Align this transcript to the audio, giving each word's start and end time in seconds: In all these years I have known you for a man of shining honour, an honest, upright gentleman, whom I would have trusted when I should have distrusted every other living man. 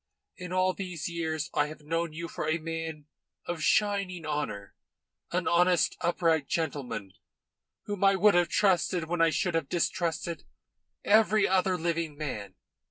In 0.35 0.51
all 0.51 0.73
these 0.73 1.07
years 1.07 1.51
I 1.53 1.67
have 1.67 1.81
known 1.83 2.11
you 2.11 2.27
for 2.27 2.49
a 2.49 2.57
man 2.57 3.05
of 3.45 3.61
shining 3.61 4.25
honour, 4.25 4.73
an 5.31 5.47
honest, 5.47 5.95
upright 6.01 6.47
gentleman, 6.47 7.13
whom 7.83 8.03
I 8.03 8.15
would 8.15 8.33
have 8.33 8.49
trusted 8.49 9.03
when 9.05 9.21
I 9.21 9.29
should 9.29 9.53
have 9.53 9.69
distrusted 9.69 10.43
every 11.05 11.47
other 11.47 11.77
living 11.77 12.17
man. 12.17 12.55